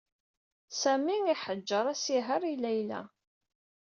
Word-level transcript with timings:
Sami 0.81 1.17
iḥeǧǧeṛ 1.33 1.85
asihaṛ 1.93 2.41
i 2.53 2.55
Layla. 2.63 3.01